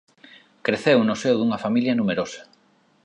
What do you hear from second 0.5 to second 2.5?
Creceu no seo dunha familia numerosa.